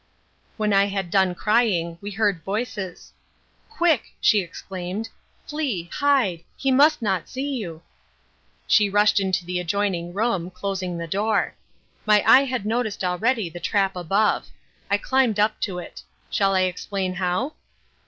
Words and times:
"When 0.57 0.73
I 0.73 0.85
had 0.85 1.11
done 1.11 1.35
crying, 1.35 1.99
we 2.01 2.09
heard 2.09 2.43
voices. 2.43 3.13
'Quick,' 3.69 4.15
she 4.19 4.39
exclaimed, 4.41 5.09
'flee, 5.45 5.91
hide, 5.93 6.43
he 6.57 6.71
must 6.71 7.03
not 7.03 7.29
see 7.29 7.47
you.' 7.57 7.83
She 8.65 8.89
rushed 8.89 9.19
into 9.19 9.45
the 9.45 9.59
adjoining 9.59 10.11
room, 10.11 10.49
closing 10.49 10.97
the 10.97 11.05
door. 11.07 11.53
My 12.07 12.23
eye 12.25 12.45
had 12.45 12.65
noticed 12.65 13.03
already 13.03 13.47
the 13.47 13.59
trap 13.59 13.95
above. 13.95 14.47
I 14.89 14.97
climbed 14.97 15.39
up 15.39 15.61
to 15.61 15.77
it. 15.77 16.01
Shall 16.31 16.55
I 16.55 16.61
explain 16.61 17.13
how?" 17.13 17.53